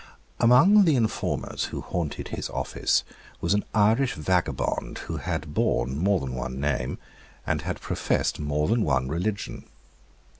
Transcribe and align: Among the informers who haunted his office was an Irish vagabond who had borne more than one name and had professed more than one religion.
Among 0.39 0.85
the 0.85 0.95
informers 0.95 1.65
who 1.65 1.81
haunted 1.81 2.29
his 2.29 2.49
office 2.49 3.03
was 3.39 3.53
an 3.53 3.63
Irish 3.75 4.15
vagabond 4.15 4.97
who 5.05 5.17
had 5.17 5.53
borne 5.53 5.95
more 5.95 6.19
than 6.19 6.33
one 6.33 6.59
name 6.59 6.97
and 7.45 7.61
had 7.61 7.79
professed 7.79 8.39
more 8.39 8.67
than 8.67 8.81
one 8.83 9.07
religion. 9.09 9.63